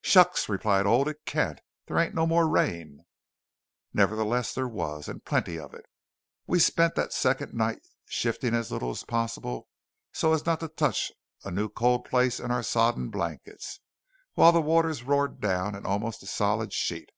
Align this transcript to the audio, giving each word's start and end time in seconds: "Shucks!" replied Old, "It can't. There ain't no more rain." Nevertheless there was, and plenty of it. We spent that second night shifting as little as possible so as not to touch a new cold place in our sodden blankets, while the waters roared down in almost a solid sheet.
"Shucks!" 0.00 0.48
replied 0.48 0.86
Old, 0.86 1.08
"It 1.08 1.26
can't. 1.26 1.60
There 1.88 1.98
ain't 1.98 2.14
no 2.14 2.24
more 2.24 2.46
rain." 2.48 3.04
Nevertheless 3.92 4.54
there 4.54 4.68
was, 4.68 5.08
and 5.08 5.24
plenty 5.24 5.58
of 5.58 5.74
it. 5.74 5.86
We 6.46 6.60
spent 6.60 6.94
that 6.94 7.12
second 7.12 7.52
night 7.52 7.80
shifting 8.06 8.54
as 8.54 8.70
little 8.70 8.90
as 8.90 9.02
possible 9.02 9.66
so 10.12 10.34
as 10.34 10.46
not 10.46 10.60
to 10.60 10.68
touch 10.68 11.10
a 11.42 11.50
new 11.50 11.68
cold 11.68 12.04
place 12.04 12.38
in 12.38 12.52
our 12.52 12.62
sodden 12.62 13.10
blankets, 13.10 13.80
while 14.34 14.52
the 14.52 14.62
waters 14.62 15.02
roared 15.02 15.40
down 15.40 15.74
in 15.74 15.84
almost 15.84 16.22
a 16.22 16.28
solid 16.28 16.72
sheet. 16.72 17.10